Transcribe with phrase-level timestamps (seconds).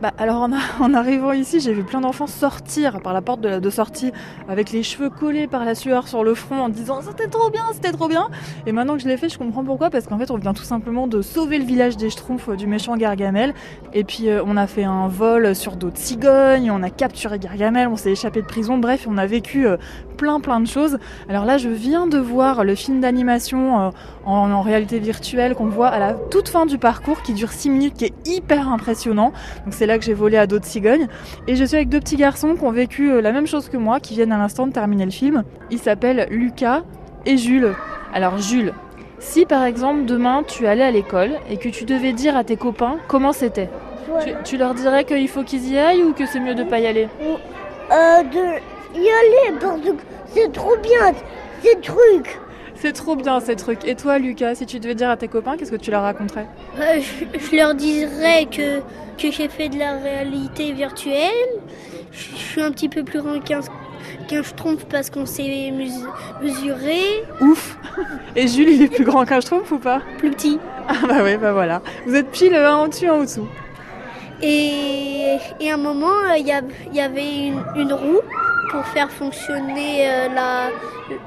[0.00, 0.48] bah, alors
[0.80, 4.12] en, arrivant ici, j'ai vu plein d'enfants sortir par la porte de, sortie
[4.48, 7.64] avec les cheveux collés par la sueur sur le front en disant c'était trop bien,
[7.72, 8.28] c'était trop bien.
[8.66, 10.62] Et maintenant que je l'ai fait, je comprends pourquoi parce qu'en fait, on vient tout
[10.62, 13.54] simplement de sauver le village des Schtroumpfs du méchant Gargamel.
[13.92, 17.88] Et puis euh, on a fait un vol sur d'autres cigognes, on a capturé Gargamel,
[17.88, 18.78] on s'est échappé de prison.
[18.78, 19.76] Bref, on a vécu euh,
[20.18, 20.98] plein plein de choses.
[21.28, 23.90] Alors là, je viens de voir le film d'animation euh,
[24.26, 27.70] en, en, réalité virtuelle qu'on voit à la toute fin du parcours qui dure 6
[27.70, 29.32] minutes, qui est hyper impressionnant.
[29.64, 31.06] Donc c'est là que j'ai volé à d'autres cigognes.
[31.46, 33.76] Et je suis avec deux petits garçons qui ont vécu euh, la même chose que
[33.76, 35.44] moi, qui viennent à l'instant de terminer le film.
[35.70, 36.82] Ils s'appellent Lucas
[37.24, 37.74] et Jules.
[38.12, 38.74] Alors Jules,
[39.20, 42.56] si par exemple demain tu allais à l'école et que tu devais dire à tes
[42.56, 43.68] copains comment c'était,
[44.24, 46.80] tu, tu, leur dirais qu'il faut qu'ils y aillent ou que c'est mieux de pas
[46.80, 47.08] y aller?
[47.92, 48.60] Euh, De
[48.94, 49.88] y aller parce que
[50.34, 51.12] c'est trop bien
[51.62, 52.38] ces trucs.
[52.74, 53.84] C'est trop bien ces trucs.
[53.86, 56.46] Et toi, Lucas, si tu devais dire à tes copains, qu'est-ce que tu leur raconterais?
[56.78, 58.78] Euh, je, je, leur dirais que,
[59.20, 61.48] que j'ai fait de la réalité virtuelle.
[62.12, 63.60] Je, je suis un petit peu plus grand qu'un
[64.28, 65.72] qu'un schtroumpf parce qu'on s'est
[66.40, 67.24] mesuré.
[67.40, 67.76] Ouf
[68.36, 70.02] Et Jules, il est plus grand qu'un schtroumpf ou pas?
[70.18, 70.58] Plus petit.
[70.88, 71.82] Ah bah ouais, bah voilà.
[72.06, 73.46] Vous êtes pile un au-dessus, un au-dessous.
[74.42, 76.60] Et, et à un moment, il euh,
[76.92, 78.20] y, y, avait une, une, roue
[78.70, 80.28] pour faire fonctionner euh,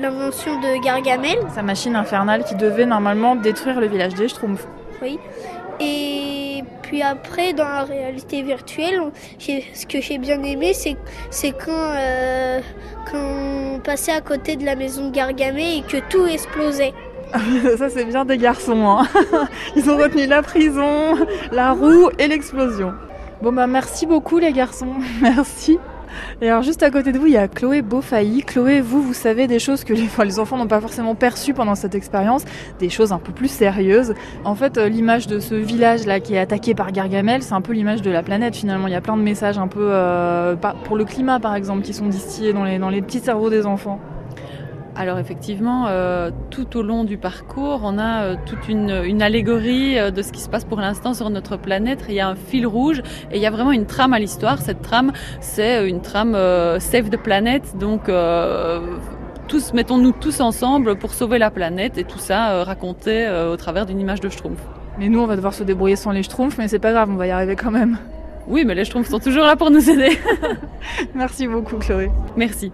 [0.00, 1.38] l'invention de Gargamel.
[1.54, 4.66] Sa machine infernale qui devait normalement détruire le village des Schtroumpfs.
[5.02, 5.18] Oui.
[5.78, 9.00] Et puis après, dans la réalité virtuelle,
[9.38, 10.96] ce que j'ai bien aimé, c'est
[11.52, 12.60] quand, euh,
[13.10, 16.94] quand on passait à côté de la maison de Gargamel et que tout explosait.
[17.78, 18.98] Ça, c'est bien des garçons.
[18.98, 19.06] Hein.
[19.76, 21.16] Ils ont retenu la prison,
[21.52, 22.94] la roue et l'explosion.
[23.42, 24.94] Bon, bah, merci beaucoup, les garçons.
[25.20, 25.78] Merci.
[26.40, 28.42] Et alors juste à côté de vous, il y a Chloé Beaufailly.
[28.42, 31.52] Chloé, vous, vous savez des choses que les, enfin, les enfants n'ont pas forcément perçues
[31.52, 32.44] pendant cette expérience,
[32.78, 34.14] des choses un peu plus sérieuses.
[34.44, 37.74] En fait, euh, l'image de ce village-là qui est attaqué par Gargamel, c'est un peu
[37.74, 38.86] l'image de la planète finalement.
[38.86, 41.92] Il y a plein de messages un peu euh, pour le climat par exemple qui
[41.92, 44.00] sont distillés dans les, dans les petits cerveaux des enfants.
[44.98, 49.98] Alors effectivement, euh, tout au long du parcours, on a euh, toute une, une, allégorie
[49.98, 52.06] euh, de ce qui se passe pour l'instant sur notre planète.
[52.08, 54.58] Il y a un fil rouge et il y a vraiment une trame à l'histoire.
[54.58, 58.80] Cette trame, c'est une trame euh, Save the Planet, donc euh,
[59.48, 64.00] tous mettons-nous tous ensemble pour sauver la planète et tout ça raconté au travers d'une
[64.00, 64.60] image de Schtroumpf.
[64.98, 67.16] Mais nous, on va devoir se débrouiller sans les Schtroumpfs, mais c'est pas grave, on
[67.16, 67.98] va y arriver quand même.
[68.48, 70.18] Oui, mais les Schtroumpfs sont toujours là pour nous aider.
[71.14, 72.10] Merci beaucoup, Chloé.
[72.36, 72.72] Merci.